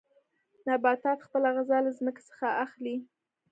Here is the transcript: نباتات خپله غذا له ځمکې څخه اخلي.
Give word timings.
نباتات 0.67 1.19
خپله 1.25 1.49
غذا 1.57 1.77
له 1.85 1.91
ځمکې 1.99 2.21
څخه 2.29 2.47
اخلي. 2.65 2.95